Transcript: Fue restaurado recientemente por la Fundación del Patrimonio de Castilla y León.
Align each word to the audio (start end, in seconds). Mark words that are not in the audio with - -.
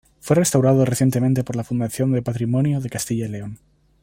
Fue 0.19 0.35
restaurado 0.35 0.83
recientemente 0.83 1.43
por 1.43 1.55
la 1.55 1.63
Fundación 1.63 2.11
del 2.11 2.23
Patrimonio 2.23 2.81
de 2.81 2.89
Castilla 2.89 3.27
y 3.27 3.29
León. 3.29 3.59